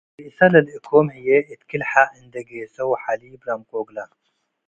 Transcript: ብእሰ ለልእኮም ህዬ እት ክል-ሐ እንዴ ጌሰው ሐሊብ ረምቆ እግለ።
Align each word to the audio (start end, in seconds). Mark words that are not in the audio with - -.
ብእሰ 0.23 0.37
ለልእኮም 0.53 1.07
ህዬ 1.15 1.27
እት 1.53 1.61
ክል-ሐ 1.69 1.91
እንዴ 2.17 2.33
ጌሰው 2.49 2.89
ሐሊብ 3.03 3.41
ረምቆ 3.47 3.71
እግለ። 3.81 3.97